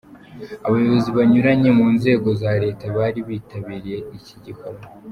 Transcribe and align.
Abayobozi 0.67 1.09
banyuranye 1.17 1.69
mu 1.79 1.87
nzego 1.95 2.27
za 2.41 2.51
leta 2.63 2.83
bari 2.97 3.19
bitabiriye 3.27 3.97
iki 4.17 4.35
gikorwa. 4.47 4.85